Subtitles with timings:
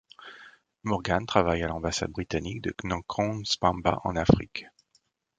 [0.81, 4.65] Morgan travaille à l'ambassade britannique de Nkongsbamba en Afrique.